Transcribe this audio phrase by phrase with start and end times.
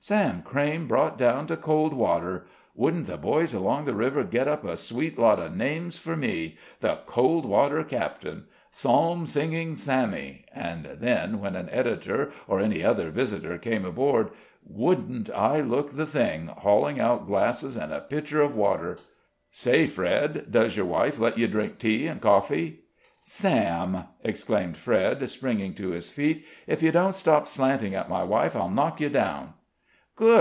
[0.00, 2.44] Sam Crayme brought down to cold water!
[2.74, 6.58] Wouldn't the boys along the river get up a sweet lot of names for me
[6.80, 13.08] the 'Cold water Captain,' 'Psalm singing Sammy!' and then, when an editor or any other
[13.08, 14.28] visitor came aboard,
[14.66, 18.98] wouldn't I look the thing, hauling out glasses and a pitcher of water!
[19.52, 22.80] Say, Fred, does your wife let you drink tea and coffee?"
[23.22, 28.54] "Sam!" exclaimed Fred, springing to his feet, "if you don't stop slanting at my wife,
[28.54, 29.54] I'll knock you down."
[30.16, 30.34] "Good!"